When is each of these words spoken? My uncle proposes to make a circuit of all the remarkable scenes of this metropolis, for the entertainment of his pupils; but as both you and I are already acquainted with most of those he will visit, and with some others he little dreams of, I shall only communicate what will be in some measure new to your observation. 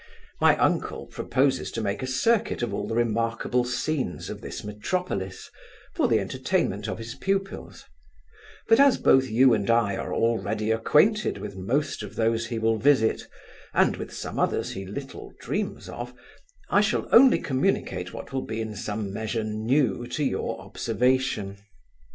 My 0.39 0.57
uncle 0.57 1.05
proposes 1.05 1.69
to 1.73 1.79
make 1.83 2.01
a 2.01 2.07
circuit 2.07 2.63
of 2.63 2.73
all 2.73 2.87
the 2.87 2.95
remarkable 2.95 3.63
scenes 3.63 4.31
of 4.31 4.41
this 4.41 4.63
metropolis, 4.63 5.51
for 5.93 6.07
the 6.07 6.17
entertainment 6.19 6.87
of 6.87 6.97
his 6.97 7.13
pupils; 7.13 7.85
but 8.67 8.79
as 8.79 8.97
both 8.97 9.29
you 9.29 9.53
and 9.53 9.69
I 9.69 9.95
are 9.97 10.11
already 10.11 10.71
acquainted 10.71 11.37
with 11.37 11.55
most 11.55 12.01
of 12.01 12.15
those 12.15 12.47
he 12.47 12.57
will 12.57 12.79
visit, 12.79 13.27
and 13.75 13.95
with 13.97 14.11
some 14.11 14.39
others 14.39 14.71
he 14.71 14.87
little 14.87 15.33
dreams 15.39 15.87
of, 15.87 16.15
I 16.71 16.81
shall 16.81 17.07
only 17.11 17.37
communicate 17.39 18.11
what 18.11 18.33
will 18.33 18.41
be 18.47 18.59
in 18.59 18.75
some 18.75 19.13
measure 19.13 19.43
new 19.43 20.07
to 20.07 20.23
your 20.23 20.59
observation. 20.61 21.57